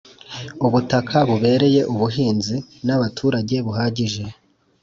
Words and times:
Ubutaka 0.65 1.17
bubereye 1.29 1.81
ubuhinzi 1.93 2.55
n 2.85 2.89
abaturage 2.97 3.55
bahagije 3.65 4.23